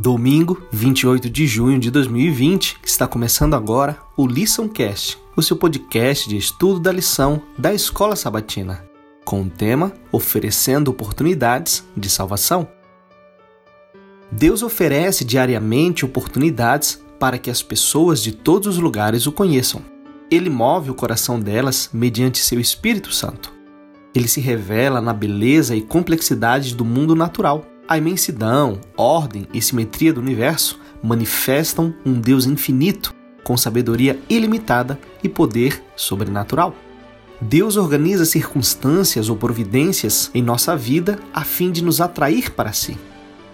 [0.00, 6.36] Domingo, 28 de junho de 2020, está começando agora o LiçãoCast, o seu podcast de
[6.36, 8.84] estudo da lição da Escola Sabatina,
[9.24, 12.68] com o tema Oferecendo Oportunidades de Salvação.
[14.30, 19.82] Deus oferece diariamente oportunidades para que as pessoas de todos os lugares o conheçam.
[20.30, 23.52] Ele move o coração delas mediante seu Espírito Santo.
[24.14, 30.12] Ele se revela na beleza e complexidade do mundo natural a imensidão, ordem e simetria
[30.12, 36.74] do universo manifestam um Deus infinito, com sabedoria ilimitada e poder sobrenatural.
[37.40, 42.98] Deus organiza circunstâncias ou providências em nossa vida a fim de nos atrair para si.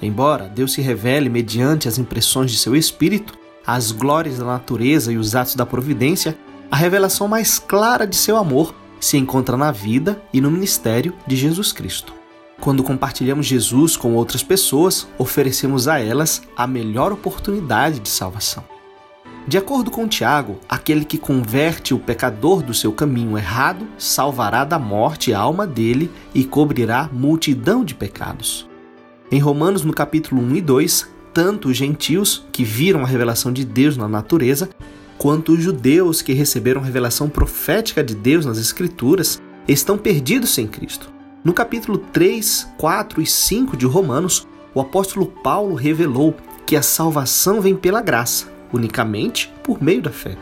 [0.00, 5.16] Embora Deus se revele mediante as impressões de seu espírito, as glórias da natureza e
[5.16, 6.38] os atos da providência,
[6.70, 11.34] a revelação mais clara de seu amor se encontra na vida e no ministério de
[11.34, 12.19] Jesus Cristo.
[12.60, 18.62] Quando compartilhamos Jesus com outras pessoas, oferecemos a elas a melhor oportunidade de salvação.
[19.48, 24.78] De acordo com Tiago, aquele que converte o pecador do seu caminho errado salvará da
[24.78, 28.68] morte a alma dele e cobrirá multidão de pecados.
[29.32, 33.64] Em Romanos, no capítulo 1 e 2, tanto os gentios, que viram a revelação de
[33.64, 34.68] Deus na natureza,
[35.16, 40.66] quanto os judeus que receberam a revelação profética de Deus nas Escrituras, estão perdidos sem
[40.66, 41.19] Cristo.
[41.42, 47.62] No capítulo 3, 4 e 5 de Romanos, o apóstolo Paulo revelou que a salvação
[47.62, 50.36] vem pela graça, unicamente por meio da fé.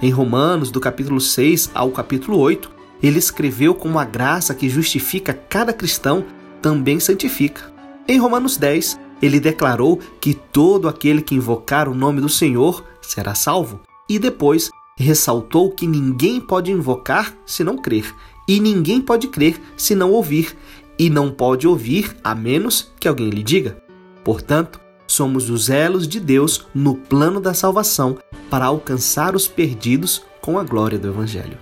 [0.00, 2.70] Em Romanos, do capítulo 6 ao capítulo 8,
[3.02, 6.24] ele escreveu como a graça que justifica cada cristão
[6.62, 7.70] também santifica.
[8.08, 13.34] Em Romanos 10, ele declarou que todo aquele que invocar o nome do Senhor será
[13.34, 13.80] salvo.
[14.08, 14.70] E depois
[15.04, 18.14] ressaltou que ninguém pode invocar se não crer,
[18.46, 20.56] e ninguém pode crer se não ouvir,
[20.98, 23.80] e não pode ouvir a menos que alguém lhe diga.
[24.24, 28.18] Portanto, somos os elos de Deus no plano da salvação
[28.50, 31.58] para alcançar os perdidos com a glória do Evangelho.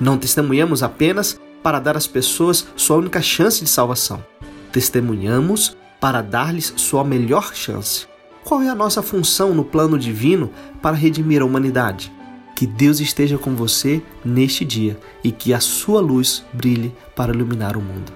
[0.00, 4.24] Não testemunhamos apenas para dar às pessoas sua única chance de salvação.
[4.72, 8.06] Testemunhamos para dar-lhes sua melhor chance.
[8.48, 10.50] Qual é a nossa função no plano divino
[10.80, 12.10] para redimir a humanidade?
[12.56, 17.76] Que Deus esteja com você neste dia e que a sua luz brilhe para iluminar
[17.76, 18.10] o mundo.